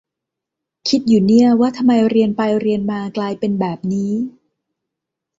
[0.89, 4.11] คิดอยู่เนี่ย ว่าทำไมเรียนไปเรียนมากลายเป็นแบบนี้